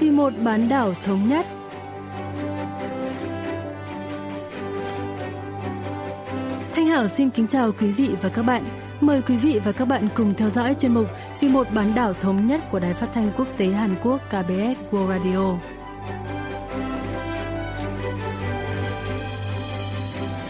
[0.00, 1.46] vì một bán đảo thống nhất.
[6.74, 8.64] Thanh Hảo xin kính chào quý vị và các bạn.
[9.00, 11.06] Mời quý vị và các bạn cùng theo dõi chuyên mục
[11.40, 14.94] Vì một bán đảo thống nhất của Đài Phát thanh Quốc tế Hàn Quốc KBS
[14.94, 15.58] World Radio.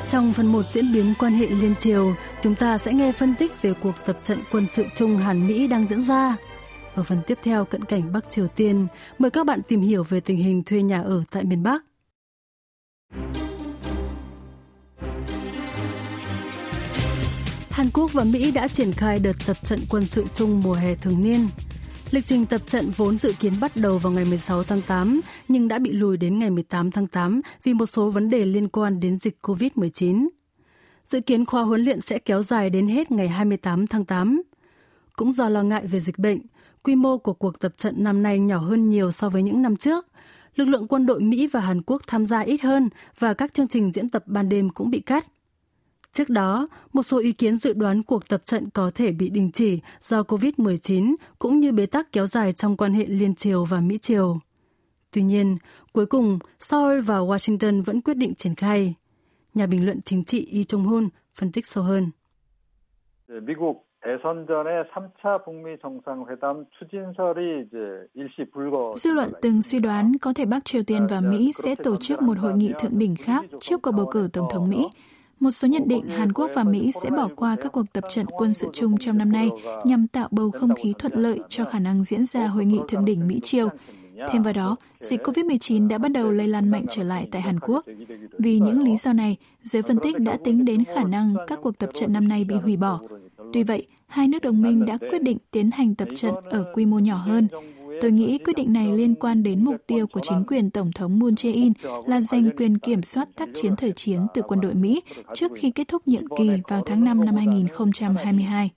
[0.09, 3.63] Trong phần 1 diễn biến quan hệ liên triều, chúng ta sẽ nghe phân tích
[3.63, 6.37] về cuộc tập trận quân sự chung Hàn-Mỹ đang diễn ra.
[6.95, 8.87] Ở phần tiếp theo cận cảnh Bắc Triều Tiên,
[9.19, 11.85] mời các bạn tìm hiểu về tình hình thuê nhà ở tại miền Bắc.
[17.71, 20.95] Hàn Quốc và Mỹ đã triển khai đợt tập trận quân sự chung mùa hè
[20.95, 21.49] thường niên.
[22.11, 25.69] Lịch trình tập trận vốn dự kiến bắt đầu vào ngày 16 tháng 8 nhưng
[25.69, 29.01] đã bị lùi đến ngày 18 tháng 8 vì một số vấn đề liên quan
[29.01, 30.29] đến dịch COVID-19.
[31.05, 34.43] Dự kiến khóa huấn luyện sẽ kéo dài đến hết ngày 28 tháng 8.
[35.17, 36.39] Cũng do lo ngại về dịch bệnh,
[36.83, 39.77] quy mô của cuộc tập trận năm nay nhỏ hơn nhiều so với những năm
[39.77, 40.07] trước.
[40.55, 43.69] Lực lượng quân đội Mỹ và Hàn Quốc tham gia ít hơn và các chương
[43.69, 45.27] trình diễn tập ban đêm cũng bị cắt.
[46.13, 49.51] Trước đó, một số ý kiến dự đoán cuộc tập trận có thể bị đình
[49.53, 53.81] chỉ do COVID-19 cũng như bế tắc kéo dài trong quan hệ liên triều và
[53.81, 54.39] Mỹ triều.
[55.11, 55.57] Tuy nhiên,
[55.93, 58.95] cuối cùng, Seoul và Washington vẫn quyết định triển khai.
[59.55, 62.11] Nhà bình luận chính trị Y Chung-hoon phân tích sâu hơn.
[63.29, 63.88] 미국
[68.95, 72.23] Dư luận từng suy đoán có thể Bắc Triều Tiên và Mỹ sẽ tổ chức
[72.23, 74.89] một hội nghị thượng đỉnh khác trước cuộc bầu cử Tổng thống Mỹ.
[75.41, 78.27] Một số nhận định Hàn Quốc và Mỹ sẽ bỏ qua các cuộc tập trận
[78.27, 79.51] quân sự chung trong năm nay
[79.85, 83.05] nhằm tạo bầu không khí thuận lợi cho khả năng diễn ra hội nghị thượng
[83.05, 83.69] đỉnh Mỹ-Triều.
[84.29, 87.61] Thêm vào đó, dịch COVID-19 đã bắt đầu lây lan mạnh trở lại tại Hàn
[87.61, 87.85] Quốc.
[88.39, 91.79] Vì những lý do này, giới phân tích đã tính đến khả năng các cuộc
[91.79, 93.01] tập trận năm nay bị hủy bỏ.
[93.54, 96.86] Tuy vậy, hai nước đồng minh đã quyết định tiến hành tập trận ở quy
[96.86, 97.48] mô nhỏ hơn.
[98.02, 101.20] Tôi nghĩ quyết định này liên quan đến mục tiêu của chính quyền Tổng thống
[101.20, 101.72] Moon Jae-in
[102.08, 105.02] là giành quyền kiểm soát tác chiến thời chiến từ quân đội Mỹ
[105.34, 108.70] trước khi kết thúc nhiệm kỳ vào tháng 5 năm 2022.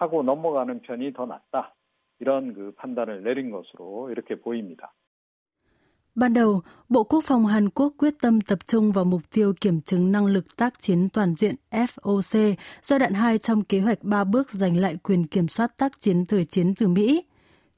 [0.00, 1.74] 하고 넘어가는 편이 더 낫다.
[2.20, 4.92] 이런 그 판단을 내린 것으로 이렇게 보입니다.
[6.15, 9.81] Ban đầu, Bộ Quốc phòng Hàn Quốc quyết tâm tập trung vào mục tiêu kiểm
[9.81, 14.23] chứng năng lực tác chiến toàn diện FOC giai đoạn 2 trong kế hoạch 3
[14.23, 17.23] bước giành lại quyền kiểm soát tác chiến thời chiến từ Mỹ.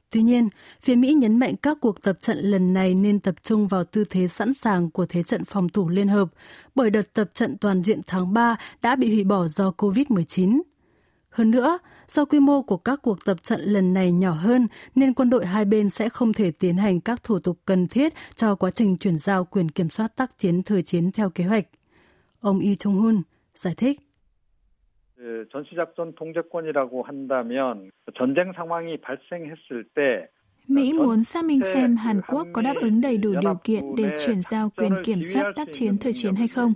[0.10, 0.50] Tuy nhiên,
[0.82, 4.04] phía Mỹ nhấn mạnh các cuộc tập trận lần này nên tập trung vào tư
[4.10, 6.30] thế sẵn sàng của Thế trận phòng thủ Liên Hợp,
[6.76, 10.62] bởi đợt tập trận toàn diện tháng 3 đã bị hủy bỏ do COVID-19.
[11.37, 11.79] Hơn nữa,
[12.09, 15.47] do quy mô của các cuộc tập trận lần này nhỏ hơn nên quân đội
[15.47, 18.97] hai bên sẽ không thể tiến hành các thủ tục cần thiết cho quá trình
[18.97, 21.65] chuyển giao quyền kiểm soát tác chiến thời chiến theo kế hoạch.
[22.41, 23.23] Ông Lee Chung-hun
[23.55, 24.01] giải thích.
[25.53, 30.29] 전시작전 통제권이라고 한다면 전쟁 상황이 발생했을 때
[30.68, 34.16] Mỹ muốn xác minh xem Hàn Quốc có đáp ứng đầy đủ điều kiện để
[34.26, 36.74] chuyển giao quyền kiểm soát tác chiến thời chiến hay không.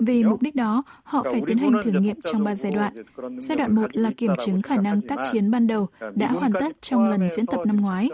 [0.00, 2.94] Vì mục đích đó, họ phải tiến hành thử nghiệm trong ba giai đoạn.
[3.38, 6.82] Giai đoạn 1 là kiểm chứng khả năng tác chiến ban đầu đã hoàn tất
[6.82, 8.08] trong lần diễn tập năm ngoái.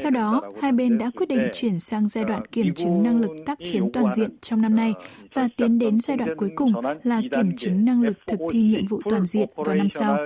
[0.00, 3.30] Theo đó, hai bên đã quyết định chuyển sang giai đoạn kiểm chứng năng lực
[3.46, 4.94] tác chiến toàn diện trong năm nay
[5.34, 6.72] và tiến đến giai đoạn cuối cùng
[7.04, 10.18] là kiểm chứng năng lực thực thi nhiệm vụ toàn diện vào năm sau.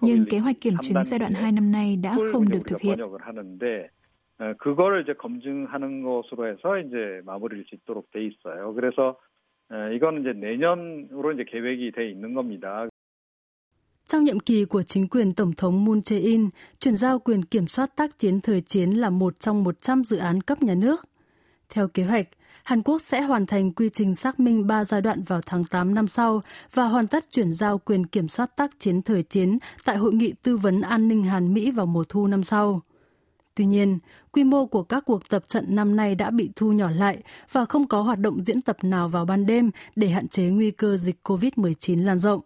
[0.00, 2.98] Nhưng kế hoạch kiểm chứng giai đoạn 2 năm nay đã không được thực hiện.
[4.59, 8.73] 그거를 이제 검증하는 것으로 해서 이제 마무리를 짓도록 돼 있어요.
[8.73, 9.17] 그래서
[9.95, 12.87] 이거는 이제 내년으로 이제 계획이 돼 있는 겁니다.
[14.07, 17.95] Trong nhiệm kỳ của chính quyền Tổng thống Moon Jae-in, chuyển giao quyền kiểm soát
[17.95, 21.05] tác chiến thời chiến là một trong 100 dự án cấp nhà nước.
[21.69, 22.27] Theo kế hoạch,
[22.63, 25.95] Hàn Quốc sẽ hoàn thành quy trình xác minh 3 giai đoạn vào tháng 8
[25.95, 26.41] năm sau
[26.73, 30.33] và hoàn tất chuyển giao quyền kiểm soát tác chiến thời chiến tại Hội nghị
[30.43, 32.81] tư vấn an ninh Hàn Mỹ vào mùa thu năm sau.
[33.58, 33.98] Tuy nhiên,
[34.32, 37.18] quy mô của các cuộc tập trận năm nay đã bị thu nhỏ lại
[37.52, 40.70] và không có hoạt động diễn tập nào vào ban đêm để hạn chế nguy
[40.70, 42.40] cơ dịch COVID-19 lan rộng.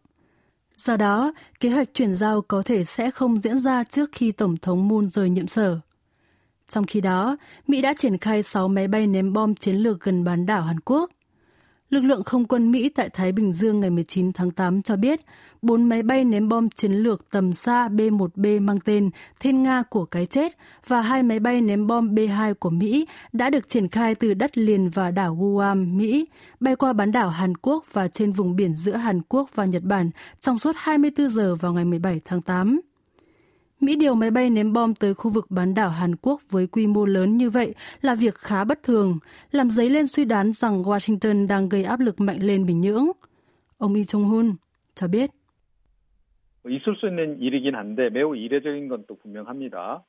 [0.77, 4.57] Do đó, kế hoạch chuyển giao có thể sẽ không diễn ra trước khi Tổng
[4.57, 5.81] thống Moon rời nhiệm sở.
[6.69, 10.25] Trong khi đó, Mỹ đã triển khai 6 máy bay ném bom chiến lược gần
[10.25, 11.11] bán đảo Hàn Quốc.
[11.93, 15.21] Lực lượng không quân Mỹ tại Thái Bình Dương ngày 19 tháng 8 cho biết,
[15.63, 19.11] bốn máy bay ném bom chiến lược tầm xa B-1B mang tên
[19.41, 20.53] Thiên Nga của cái chết
[20.87, 24.59] và hai máy bay ném bom B-2 của Mỹ đã được triển khai từ đất
[24.59, 26.27] liền và đảo Guam, Mỹ,
[26.61, 29.83] bay qua bán đảo Hàn Quốc và trên vùng biển giữa Hàn Quốc và Nhật
[29.83, 30.11] Bản
[30.41, 32.81] trong suốt 24 giờ vào ngày 17 tháng 8.
[33.82, 36.88] Mỹ điều máy bay ném bom tới khu vực bán đảo Hàn Quốc với quy
[36.88, 39.20] mô lớn như vậy là việc khá bất thường,
[39.52, 43.08] làm dấy lên suy đoán rằng Washington đang gây áp lực mạnh lên Bình Nhưỡng.
[43.78, 44.56] Ông Lee Chung-hun
[44.96, 45.30] cho biết.
[46.70, 50.04] 있을 수 있는 일이긴 한데 매우 이례적인 건 또 분명합니다.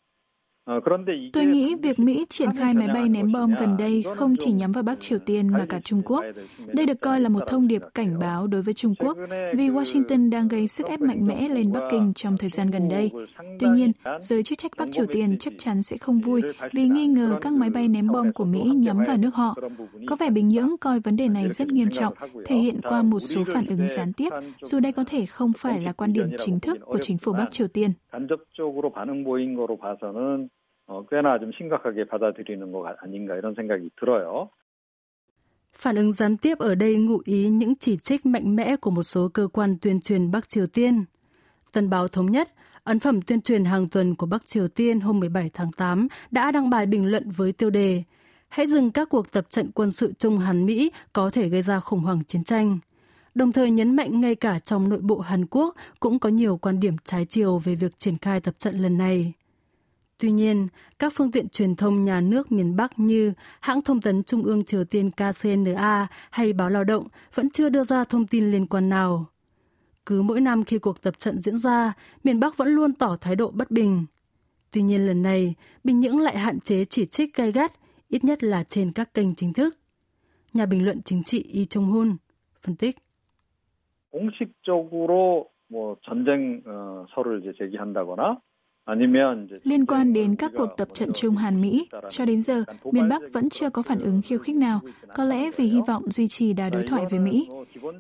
[1.34, 4.72] Tôi nghĩ việc Mỹ triển khai máy bay ném bom gần đây không chỉ nhắm
[4.72, 6.26] vào Bắc Triều Tiên mà cả Trung Quốc.
[6.74, 9.18] Đây được coi là một thông điệp cảnh báo đối với Trung Quốc
[9.56, 12.90] vì Washington đang gây sức ép mạnh mẽ lên Bắc Kinh trong thời gian gần
[12.90, 13.12] đây.
[13.60, 16.42] Tuy nhiên, giới chức trách Bắc Triều Tiên chắc chắn sẽ không vui
[16.74, 19.56] vì nghi ngờ các máy bay ném bom của Mỹ nhắm vào nước họ.
[20.08, 22.14] Có vẻ Bình Nhưỡng coi vấn đề này rất nghiêm trọng,
[22.46, 24.30] thể hiện qua một số phản ứng gián tiếp,
[24.62, 27.52] dù đây có thể không phải là quan điểm chính thức của chính phủ Bắc
[27.52, 27.94] Triều Tiên.
[30.87, 34.49] 어, 꽤나 좀 심각하게 받아들이는 것 아닌가 이런 생각이 들어요.
[35.73, 39.03] Phản ứng gián tiếp ở đây ngụ ý những chỉ trích mạnh mẽ của một
[39.03, 41.05] số cơ quan tuyên truyền Bắc Triều Tiên.
[41.73, 42.49] Tân báo Thống nhất,
[42.85, 46.51] ấn phẩm tuyên truyền hàng tuần của Bắc Triều Tiên hôm 17 tháng 8 đã
[46.51, 48.03] đăng bài bình luận với tiêu đề
[48.49, 51.81] Hãy dừng các cuộc tập trận quân sự chung Hàn Mỹ có thể gây ra
[51.81, 52.79] khủng hoảng chiến tranh.
[53.35, 56.81] Đồng thời nhấn mạnh ngay cả trong nội bộ Hàn Quốc cũng có nhiều quan
[56.81, 59.33] điểm trái chiều về việc triển khai tập trận lần này.
[60.19, 60.69] Tuy nhiên,
[60.99, 64.65] các phương tiện truyền thông nhà nước miền Bắc như hãng thông tấn Trung ương
[64.65, 68.89] Triều Tiên KCNA hay báo lao động vẫn chưa đưa ra thông tin liên quan
[68.89, 69.27] nào.
[70.07, 71.93] Cứ mỗi năm khi cuộc tập trận diễn ra,
[72.25, 74.07] miền Bắc vẫn luôn tỏ thái độ bất bình.
[74.71, 75.55] Tuy nhiên lần này,
[75.85, 77.73] Bình Nhưỡng lại hạn chế chỉ trích gay gắt,
[78.09, 79.79] ít nhất là trên các kênh chính thức.
[80.55, 82.17] Nhà bình luận chính trị Lee Chung Hun
[82.67, 82.97] phân tích.
[84.11, 88.41] 공식적으로 뭐 전쟁 어, 설을 이제 제기한다거나
[89.64, 93.50] Liên quan đến các cuộc tập trận chung Hàn-Mỹ, cho đến giờ, miền Bắc vẫn
[93.50, 94.80] chưa có phản ứng khiêu khích nào,
[95.16, 97.48] có lẽ vì hy vọng duy trì đà đối thoại với Mỹ.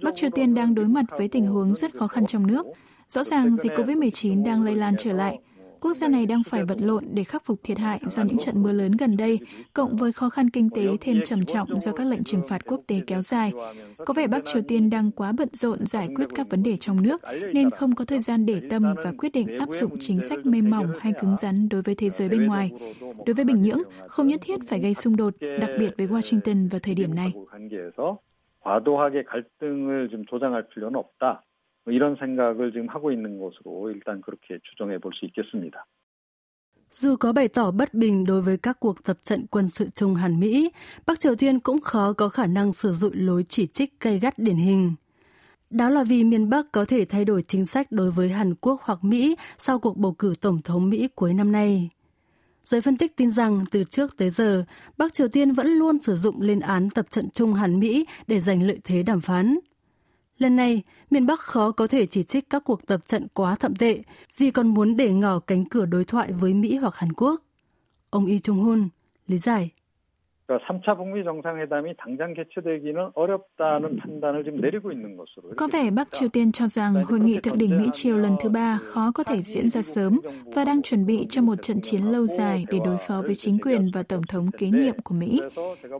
[0.01, 2.65] Bắc Triều Tiên đang đối mặt với tình huống rất khó khăn trong nước.
[3.09, 5.39] Rõ ràng dịch COVID-19 đang lây lan trở lại,
[5.82, 8.62] Quốc gia này đang phải vật lộn để khắc phục thiệt hại do những trận
[8.62, 9.38] mưa lớn gần đây,
[9.72, 12.80] cộng với khó khăn kinh tế thêm trầm trọng do các lệnh trừng phạt quốc
[12.86, 13.52] tế kéo dài.
[14.06, 17.02] Có vẻ Bắc Triều Tiên đang quá bận rộn giải quyết các vấn đề trong
[17.02, 17.20] nước,
[17.52, 20.70] nên không có thời gian để tâm và quyết định áp dụng chính sách mềm
[20.70, 22.70] mỏng hay cứng rắn đối với thế giới bên ngoài.
[23.26, 26.70] Đối với Bình Nhưỡng, không nhất thiết phải gây xung đột, đặc biệt với Washington
[26.70, 27.32] vào thời điểm này.
[28.60, 31.42] 과도하게 갈등을 좀 조장할 필요는 없다.
[31.86, 35.86] 이런 생각을 지금 하고 있는 것으로 일단 그렇게 추정해 볼 수 있겠습니다.
[36.90, 40.14] Dù có bày tỏ bất bình đối với các cuộc tập trận quân sự chung
[40.14, 40.70] Hàn Mỹ,
[41.06, 44.38] Bắc Triều Tiên cũng khó có khả năng sử dụng lối chỉ trích gay gắt
[44.38, 44.94] điển hình.
[45.70, 48.80] Đó là vì miền Bắc có thể thay đổi chính sách đối với Hàn Quốc
[48.82, 51.90] hoặc Mỹ sau cuộc bầu cử tổng thống Mỹ cuối năm nay.
[52.64, 54.64] Giới phân tích tin rằng từ trước tới giờ,
[54.98, 58.40] Bắc Triều Tiên vẫn luôn sử dụng lên án tập trận chung Hàn Mỹ để
[58.40, 59.58] giành lợi thế đàm phán.
[60.43, 63.75] Lần này, miền Bắc khó có thể chỉ trích các cuộc tập trận quá thậm
[63.75, 63.99] tệ
[64.37, 67.41] vì còn muốn để ngỏ cánh cửa đối thoại với Mỹ hoặc Hàn Quốc.
[68.09, 68.89] Ông Y Chung Hun
[69.27, 69.71] lý giải.
[70.48, 75.54] 그러니까 3차 북미 정상회담이 당장 개최되기는 어렵다는 판단을 지금 내리고 있는 것으로.
[75.56, 78.48] Có vẻ Bắc Triều Tiên cho rằng hội nghị thượng đỉnh Mỹ Triều lần thứ
[78.48, 80.20] ba khó có thể diễn ra sớm
[80.54, 83.58] và đang chuẩn bị cho một trận chiến lâu dài để đối phó với chính
[83.58, 85.40] quyền và tổng thống kế nhiệm của Mỹ.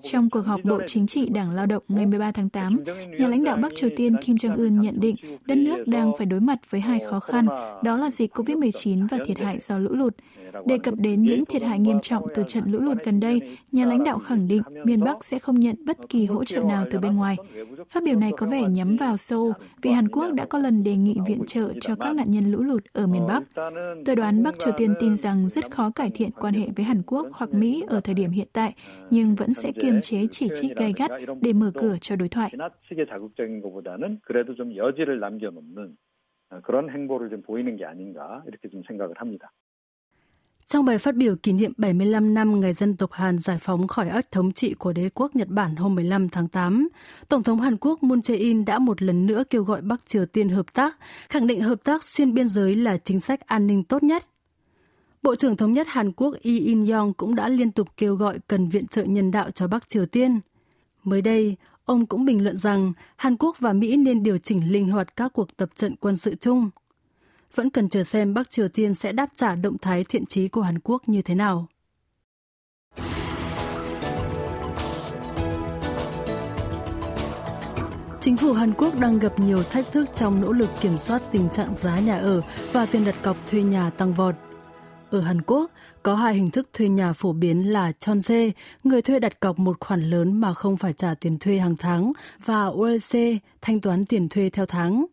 [0.03, 2.85] Trong cuộc họp Bộ Chính trị Đảng Lao động ngày 13 tháng 8,
[3.19, 5.17] nhà lãnh đạo Bắc Triều Tiên Kim Jong-un nhận định
[5.47, 7.44] đất nước đang phải đối mặt với hai khó khăn,
[7.82, 10.15] đó là dịch COVID-19 và thiệt hại do lũ lụt.
[10.67, 13.41] Đề cập đến những thiệt hại nghiêm trọng từ trận lũ lụt gần đây,
[13.73, 16.85] nhà lãnh đạo khẳng định miền Bắc sẽ không nhận bất kỳ hỗ trợ nào
[16.91, 17.37] từ bên ngoài.
[17.88, 20.97] Phát biểu này có vẻ nhắm vào Seoul vì Hàn Quốc đã có lần đề
[20.97, 23.43] nghị viện trợ cho các nạn nhân lũ lụt ở miền Bắc.
[24.05, 27.03] Tôi đoán Bắc Triều Tiên tin rằng rất khó cải thiện quan hệ với Hàn
[27.03, 28.75] Quốc hoặc Mỹ ở thời điểm hiện tại,
[29.10, 31.10] nhưng vẫn sẽ kiềm chế chỉ trích gay gắt
[31.41, 32.51] để mở cửa cho đối thoại.
[36.63, 39.53] 그런 행보를 좀 보이는 게 아닌가 이렇게 좀 생각을 합니다.
[40.73, 44.09] Trong bài phát biểu kỷ niệm 75 năm ngày dân tộc Hàn giải phóng khỏi
[44.09, 46.89] ách thống trị của đế quốc Nhật Bản hôm 15 tháng 8,
[47.30, 50.49] Tổng thống Hàn Quốc Moon Jae-in đã một lần nữa kêu gọi Bắc Triều Tiên
[50.49, 50.97] hợp tác,
[51.30, 54.25] khẳng định hợp tác xuyên biên giới là chính sách an ninh tốt nhất.
[55.21, 58.68] Bộ trưởng Thống nhất Hàn Quốc Lee In-yong cũng đã liên tục kêu gọi cần
[58.68, 60.39] viện trợ nhân đạo cho Bắc Triều Tiên.
[61.03, 64.89] Mới đây, ông cũng bình luận rằng Hàn Quốc và Mỹ nên điều chỉnh linh
[64.89, 66.69] hoạt các cuộc tập trận quân sự chung–
[67.56, 70.62] vẫn cần chờ xem Bắc Triều Tiên sẽ đáp trả động thái thiện trí của
[70.62, 71.68] Hàn Quốc như thế nào.
[78.22, 81.50] Chính phủ Hàn Quốc đang gặp nhiều thách thức trong nỗ lực kiểm soát tình
[81.50, 82.42] trạng giá nhà ở
[82.72, 84.36] và tiền đặt cọc thuê nhà tăng vọt.
[85.12, 85.72] Ở Hàn Quốc,
[86.04, 88.52] có hai hình thức thuê nhà phổ biến là chonse,
[88.83, 92.12] người thuê đặt cọc một khoản lớn mà không phải trả tiền thuê hàng tháng,
[92.45, 93.18] và OLC,
[93.62, 95.06] thanh toán tiền thuê theo tháng.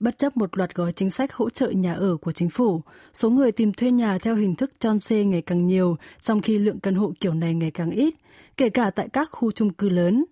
[0.00, 2.80] Bất chấp một loạt gói chính sách hỗ trợ nhà ở của chính phủ,
[3.14, 6.58] số người tìm thuê nhà theo hình thức tròn xê ngày càng nhiều, trong khi
[6.58, 8.14] lượng căn hộ kiểu này ngày càng ít,
[8.56, 10.24] kể cả tại các khu chung cư lớn.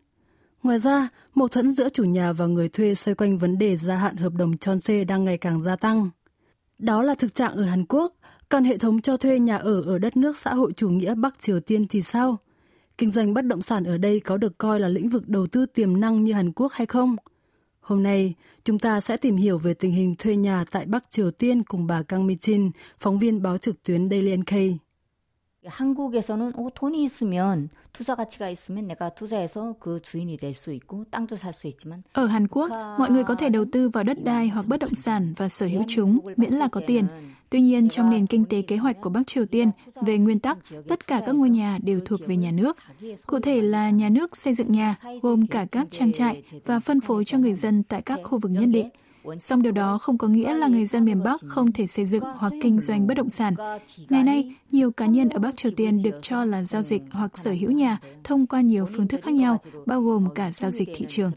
[0.63, 3.97] Ngoài ra, mâu thuẫn giữa chủ nhà và người thuê xoay quanh vấn đề gia
[3.97, 6.11] hạn hợp đồng tròn xê đang ngày càng gia tăng.
[6.79, 8.13] Đó là thực trạng ở Hàn Quốc,
[8.53, 11.41] Còn hệ thống cho thuê nhà ở ở đất nước xã hội chủ nghĩa Bắc
[11.41, 12.37] Triều Tiên thì sao?
[12.99, 15.67] Kinh doanh bất động sản ở đây có được coi là lĩnh vực đầu tư
[15.67, 17.17] tiềm năng như Hàn Quốc hay không?
[17.83, 18.35] Hôm nay,
[18.65, 21.87] chúng ta sẽ tìm hiểu về tình hình thuê nhà tại Bắc Triều Tiên cùng
[21.87, 24.83] bà Kang Mi-jin, phóng viên báo trực tuyến Daily NK.
[25.66, 31.36] 한국에서는 어, 돈이 있으면 투자 가치가 있으면 내가 투자해서 그 주인이 될 수 있고 땅도
[31.36, 34.48] 살 수 있지만 Ở Hàn Quốc, mọi người có thể đầu tư vào đất đai
[34.48, 37.06] hoặc bất động sản và sở hữu chúng miễn là có tiền.
[37.50, 39.72] Tuy nhiên, trong nền kinh tế kế hoạch của Bắc Triều Tiên,
[40.02, 40.58] về nguyên tắc,
[40.88, 42.78] tất cả các ngôi nhà đều thuộc về nhà nước.
[43.26, 47.02] Cụ thể là nhà nước xây dựng nhà, gồm cả các trang trại và phân
[47.02, 48.90] phối cho người dân tại các khu vực nhất định.
[49.40, 52.24] Song điều đó không có nghĩa là người dân miền Bắc không thể xây dựng
[52.38, 53.54] hoặc kinh doanh bất động sản.
[54.10, 57.38] Ngày nay, nhiều cá nhân ở Bắc Triều Tiên được cho là giao dịch hoặc
[57.38, 60.90] sở hữu nhà thông qua nhiều phương thức khác nhau, bao gồm cả giao dịch
[60.96, 61.32] thị trường.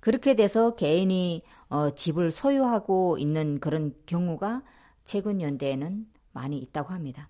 [0.00, 4.62] 그렇게 돼서 개인이 어, 집을 소유하고 있는 그런 경우가
[5.04, 7.28] 최근 연대에는 많이 있다고 합니다.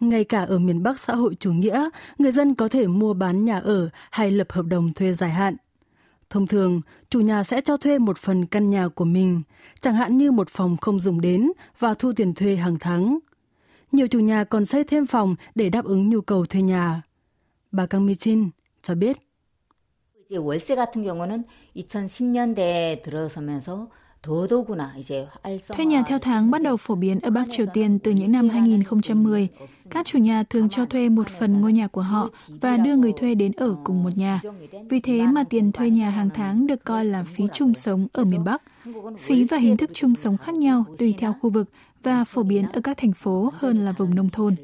[0.00, 1.88] Ngay cả ở miền Bắc xã hội chủ nghĩa,
[2.18, 5.56] người dân có thể mua bán nhà ở hay lập hợp đồng thuê dài hạn.
[6.30, 9.42] Thông thường, chủ nhà sẽ cho thuê một phần căn nhà của mình,
[9.80, 13.18] chẳng hạn như một phòng không dùng đến và thu tiền thuê hàng tháng.
[13.92, 17.02] Nhiều chủ nhà còn xây thêm phòng để đáp ứng nhu cầu thuê nhà.
[17.72, 18.50] Bà Kang Mi-chin
[18.82, 19.16] cho biết.
[20.32, 21.44] 이제 월세 같은 경우는
[21.76, 23.90] 2010년대에 들어서면서
[25.68, 28.48] Thuê nhà theo tháng bắt đầu phổ biến ở Bắc Triều Tiên từ những năm
[28.48, 29.48] 2010.
[29.90, 33.12] Các chủ nhà thường cho thuê một phần ngôi nhà của họ và đưa người
[33.12, 34.40] thuê đến ở cùng một nhà.
[34.90, 38.24] Vì thế mà tiền thuê nhà hàng tháng được coi là phí chung sống ở
[38.24, 38.62] miền Bắc.
[39.18, 41.68] Phí và hình thức chung sống khác nhau tùy theo khu vực
[42.02, 44.56] và phổ biến ở các thành phố hơn là vùng nông thôn.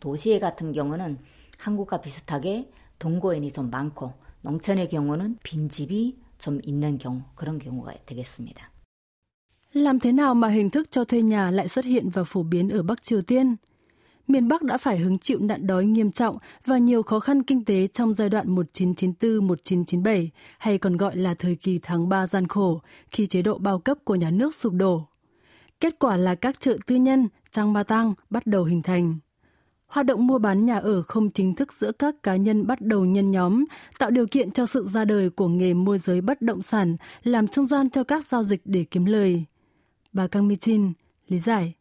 [0.00, 1.18] 도시에 같은 경우는
[1.58, 4.12] 한국과 비슷하게 동거인이 좀 많고
[4.42, 8.70] 농촌의 경우는 빈집이 좀 있는 경우 그런 경우가 되겠습니다.
[9.72, 12.68] Làm thế nào mà hình thức cho thuê nhà lại xuất hiện và phổ biến
[12.68, 13.56] ở Bắc Triều Tiên?
[14.28, 17.64] Miền Bắc đã phải hứng chịu nạn đói nghiêm trọng và nhiều khó khăn kinh
[17.64, 20.28] tế trong giai đoạn 1994-1997
[20.58, 23.98] hay còn gọi là thời kỳ tháng 3 gian khổ khi chế độ bao cấp
[24.04, 25.06] của nhà nước sụp đổ.
[25.80, 29.18] Kết quả là các chợ tư nhân, trang ba tăng bắt đầu hình thành.
[29.90, 33.04] Hoạt động mua bán nhà ở không chính thức giữa các cá nhân bắt đầu
[33.04, 33.64] nhân nhóm,
[33.98, 37.48] tạo điều kiện cho sự ra đời của nghề môi giới bất động sản, làm
[37.48, 39.44] trung gian cho các giao dịch để kiếm lời.
[40.12, 40.92] Bà Kang Mi-chin
[41.28, 41.74] lý giải.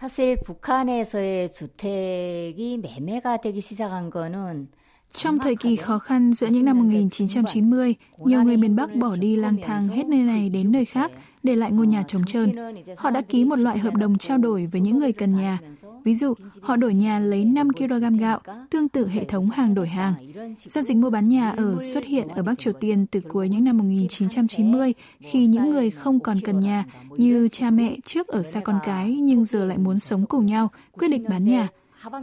[0.00, 4.68] 사실 북한에서의 주택이 매매가 되기 시작한 거는
[5.15, 9.35] trong thời kỳ khó khăn giữa những năm 1990, nhiều người miền Bắc bỏ đi
[9.35, 11.11] lang thang hết nơi này đến nơi khác,
[11.43, 12.51] để lại ngôi nhà trống trơn.
[12.97, 15.59] Họ đã ký một loại hợp đồng trao đổi với những người cần nhà.
[16.03, 18.39] Ví dụ, họ đổi nhà lấy 5 kg gạo,
[18.69, 20.13] tương tự hệ thống hàng đổi hàng.
[20.55, 23.63] Giao dịch mua bán nhà ở xuất hiện ở Bắc Triều Tiên từ cuối những
[23.63, 26.85] năm 1990, khi những người không còn cần nhà,
[27.17, 30.69] như cha mẹ trước ở xa con cái nhưng giờ lại muốn sống cùng nhau,
[30.91, 31.67] quyết định bán nhà.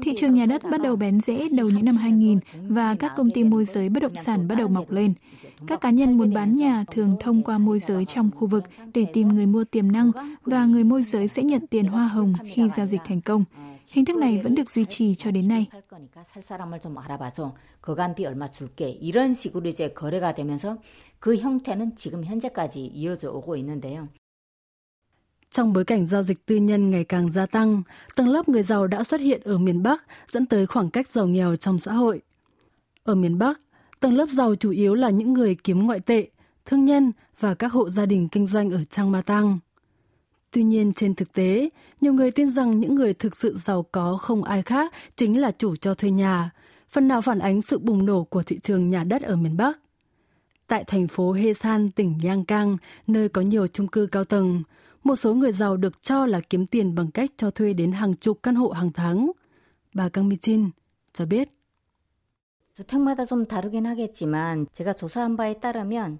[0.01, 3.31] Thị trường nhà đất bắt đầu bén rễ đầu những năm 2000 và các công
[3.31, 5.13] ty môi giới bất động sản bắt đầu mọc lên.
[5.67, 8.63] Các cá nhân muốn bán nhà thường thông qua môi giới trong khu vực
[8.93, 10.11] để tìm người mua tiềm năng
[10.41, 13.45] và người môi giới sẽ nhận tiền hoa hồng khi giao dịch thành công.
[13.91, 15.67] Hình thức này vẫn được duy trì cho đến nay.
[19.01, 20.77] 이런 식으로 이제 거래가 되면서
[21.19, 24.07] 그 형태는 지금 현재까지 이어져 오고 있는데요.
[25.52, 27.82] Trong bối cảnh giao dịch tư nhân ngày càng gia tăng,
[28.16, 31.26] tầng lớp người giàu đã xuất hiện ở miền Bắc dẫn tới khoảng cách giàu
[31.26, 32.20] nghèo trong xã hội.
[33.04, 33.60] Ở miền Bắc,
[34.00, 36.28] tầng lớp giàu chủ yếu là những người kiếm ngoại tệ,
[36.66, 39.58] thương nhân và các hộ gia đình kinh doanh ở Trang Ma Tăng.
[40.50, 41.68] Tuy nhiên trên thực tế,
[42.00, 45.50] nhiều người tin rằng những người thực sự giàu có không ai khác chính là
[45.50, 46.50] chủ cho thuê nhà,
[46.90, 49.78] phần nào phản ánh sự bùng nổ của thị trường nhà đất ở miền Bắc.
[50.66, 52.76] Tại thành phố Hesan, tỉnh Yangang,
[53.06, 54.62] nơi có nhiều chung cư cao tầng,
[55.03, 58.15] một số người giàu được cho là kiếm tiền bằng cách cho thuê đến hàng
[58.15, 59.31] chục căn hộ hàng tháng.
[59.93, 60.69] Bà Kang Mi-chin
[61.13, 61.49] cho biết.
[62.75, 66.19] 주택마다 좀 다르긴 하겠지만 제가 조사한 바에 따르면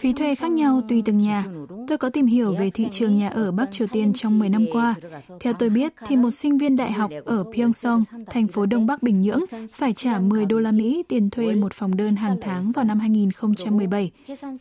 [0.00, 1.44] Phí thuê khác nhau tùy từng nhà.
[1.88, 4.66] Tôi có tìm hiểu về thị trường nhà ở Bắc Triều Tiên trong 10 năm
[4.72, 4.94] qua.
[5.40, 9.02] Theo tôi biết, thì một sinh viên đại học ở Pyeongseong, thành phố Đông Bắc
[9.02, 12.72] Bình Nhưỡng, phải trả 10 đô la Mỹ tiền thuê một phòng đơn hàng tháng
[12.72, 14.10] vào năm 2017.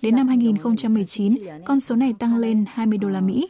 [0.02, 1.34] Đến năm 2019,
[1.66, 3.48] con số này tăng lên 20 đô la Mỹ.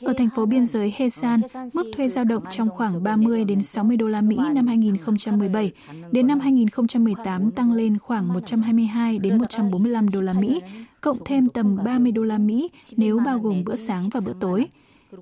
[0.00, 1.40] Ở thành phố biên giới Hesan,
[1.74, 5.72] mức thuê dao động trong khoảng 30 đến 60 đô la Mỹ năm 2017.
[6.10, 10.61] Đến năm 2018 tăng lên khoảng 122 đến 145 đô la Mỹ,
[11.01, 14.65] cộng thêm tầm 30 đô la Mỹ nếu bao gồm bữa sáng và bữa tối.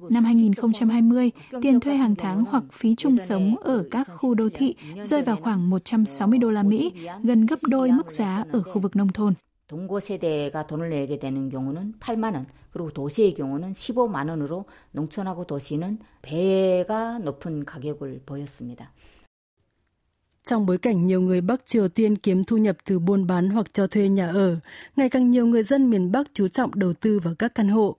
[0.09, 4.75] Năm 2020, tiền thuê hàng tháng hoặc phí chung sống ở các khu đô thị
[5.03, 6.91] rơi vào khoảng 160 đô la Mỹ,
[7.23, 9.33] gần gấp đôi mức giá ở khu vực nông thôn.
[9.67, 15.99] 동고 세대가 돈을 내게 되는 경우는 8만 원, 그리고 도시의 경우는 15만 원으로 농촌하고 도시는
[16.21, 18.91] 배가 높은 가격을 보였습니다.
[20.48, 23.74] Trong bối cảnh nhiều người Bắc Triều Tiên kiếm thu nhập từ buôn bán hoặc
[23.74, 24.56] cho thuê nhà ở,
[24.96, 27.96] ngày càng nhiều người dân miền Bắc chú trọng đầu tư vào các căn hộ.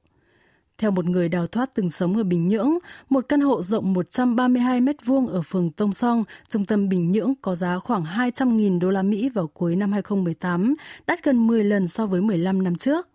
[0.78, 2.78] Theo một người đào thoát từng sống ở Bình Nhưỡng,
[3.10, 7.34] một căn hộ rộng 132 mét vuông ở phường Tông Song, trung tâm Bình Nhưỡng
[7.42, 10.74] có giá khoảng 200.000 đô la Mỹ vào cuối năm 2018,
[11.08, 13.08] đắt gần 10 lần so với 15 năm trước.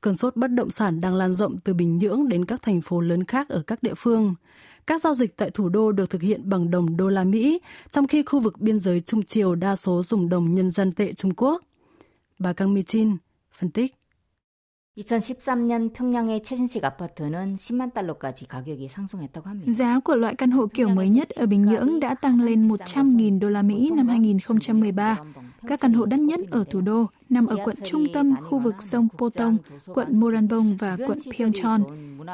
[0.00, 3.00] Cơn sốt bất động sản đang lan rộng từ Bình Nhưỡng đến các thành phố
[3.00, 4.34] lớn khác ở các địa phương.
[4.90, 8.06] Các giao dịch tại thủ đô được thực hiện bằng đồng đô la Mỹ, trong
[8.06, 11.34] khi khu vực biên giới Trung Triều đa số dùng đồng nhân dân tệ Trung
[11.36, 11.62] Quốc.
[12.38, 13.16] Bà Kang Mi Chin
[13.58, 13.99] phân tích.
[14.97, 19.71] 2013년 평양의 최신식 아파트는 10만 달러까지 가격이 상승했다고 합니다.
[19.71, 23.39] Giá của loại căn hộ kiểu mới nhất ở Bình Nhưỡng đã tăng lên 100.000
[23.39, 25.17] đô la Mỹ năm 2013.
[25.67, 28.75] Các căn hộ đắt nhất ở thủ đô nằm ở quận trung tâm khu vực
[28.79, 31.83] sông Potong, quận Moranbong và quận Pyeongchon.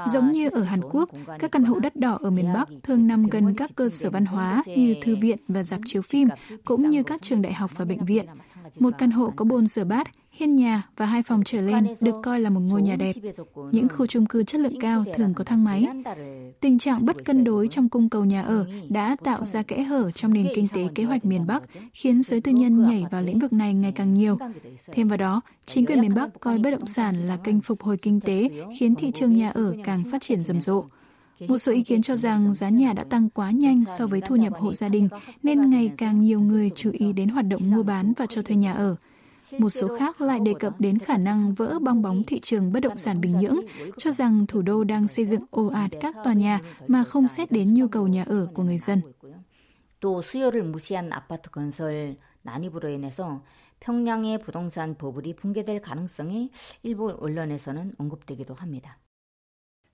[0.08, 1.10] Giống như ở Hàn Quốc,
[1.40, 4.26] các căn hộ đắt đỏ ở miền Bắc thường nằm gần các cơ sở văn
[4.26, 6.30] hóa như thư viện và dạp chiếu phim,
[6.66, 8.26] cũng như các trường đại học và bệnh viện.
[8.80, 12.15] Một căn hộ có bồn rửa bát, hiên nhà và hai phòng trở lên được
[12.23, 13.13] coi là một ngôi nhà đẹp.
[13.73, 15.87] Những khu chung cư chất lượng cao thường có thang máy.
[16.61, 20.11] Tình trạng bất cân đối trong cung cầu nhà ở đã tạo ra kẽ hở
[20.11, 21.63] trong nền kinh tế kế hoạch miền Bắc,
[21.93, 24.39] khiến giới tư nhân nhảy vào lĩnh vực này ngày càng nhiều.
[24.93, 27.97] Thêm vào đó, chính quyền miền Bắc coi bất động sản là kênh phục hồi
[27.97, 30.85] kinh tế, khiến thị trường nhà ở càng phát triển rầm rộ.
[31.49, 34.37] Một số ý kiến cho rằng giá nhà đã tăng quá nhanh so với thu
[34.37, 35.09] nhập hộ gia đình,
[35.43, 38.57] nên ngày càng nhiều người chú ý đến hoạt động mua bán và cho thuê
[38.57, 38.97] nhà ở.
[39.58, 42.80] Một số khác lại đề cập đến khả năng vỡ bong bóng thị trường bất
[42.80, 43.60] động sản Bình Nhưỡng,
[43.98, 47.52] cho rằng thủ đô đang xây dựng ồ ạt các tòa nhà mà không xét
[47.52, 49.02] đến nhu cầu nhà ở của người dân.
[50.02, 53.44] 또 수요를 무시한 아파트 건설 난입으로 인해서
[53.80, 56.50] 평양의 부동산 버블이 붕괴될 가능성이
[56.84, 58.98] 일부 언론에서는 언급되기도 합니다.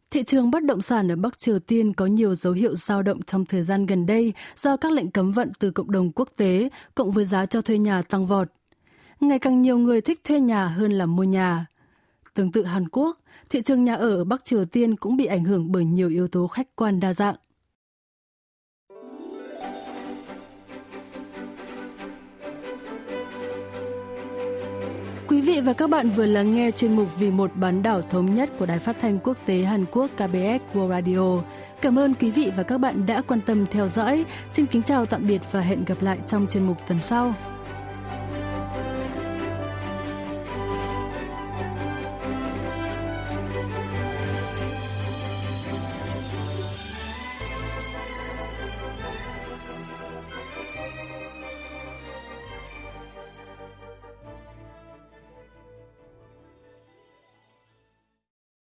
[0.10, 3.24] Thị trường bất động sản ở Bắc Triều Tiên có nhiều dấu hiệu dao động
[3.24, 6.70] trong thời gian gần đây do các lệnh cấm vận từ cộng đồng quốc tế,
[6.96, 8.48] cộng với giá cho thuê nhà tăng vọt.
[9.23, 11.67] Ngày càng nhiều người thích thuê nhà hơn là mua nhà.
[12.35, 13.19] Tương tự Hàn Quốc,
[13.51, 16.29] thị trường nhà ở ở Bắc Triều Tiên cũng bị ảnh hưởng bởi nhiều yếu
[16.29, 17.35] tố khách quan đa dạng.
[25.29, 28.35] Quý vị và các bạn vừa lắng nghe chuyên mục Vì một bán đảo thống
[28.35, 31.43] nhất của Đài Phát thanh Quốc tế Hàn Quốc KBS World Radio.
[31.83, 34.25] Cảm ơn quý vị và các bạn đã quan tâm theo dõi.
[34.53, 37.35] Xin kính chào tạm biệt và hẹn gặp lại trong chuyên mục tuần sau.